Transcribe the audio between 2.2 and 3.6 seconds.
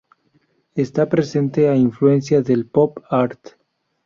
del pop-art.